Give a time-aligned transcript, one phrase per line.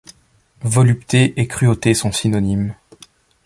[0.63, 2.73] Volupté et cruauté sont synonymes.